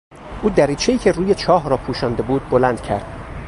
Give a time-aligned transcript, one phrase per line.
[0.43, 3.05] او دریچهای که روی چاه را پوشانده بود بلند کرد.